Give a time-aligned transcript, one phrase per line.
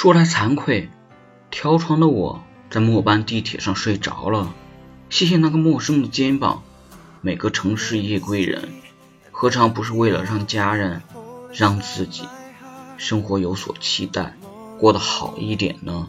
[0.00, 0.88] 说来惭愧，
[1.50, 4.54] 挑床的我在末班地铁上睡着了。
[5.10, 6.62] 谢谢那个陌生的肩膀。
[7.20, 8.70] 每个城市夜归人，
[9.30, 11.02] 何尝不是为了让家人、
[11.52, 12.26] 让自己
[12.96, 14.34] 生活有所期待，
[14.78, 16.08] 过得好一点呢？